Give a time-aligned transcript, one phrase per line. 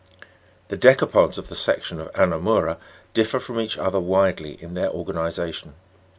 [0.19, 0.23] 7.
[0.69, 2.77] The decapods of the section of ANOMOU'RA
[3.13, 5.75] differ from each other widely in their organization.